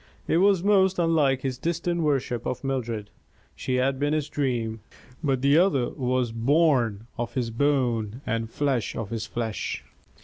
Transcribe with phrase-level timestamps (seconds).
[0.27, 3.11] It was most unlike his distant worship of Mildred.
[3.55, 4.79] She had been his dream,
[5.23, 9.83] but the other was bone of his bone and flesh of his flesh.